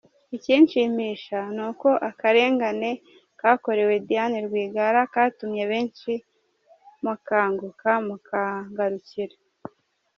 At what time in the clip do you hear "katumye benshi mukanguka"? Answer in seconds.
5.13-7.91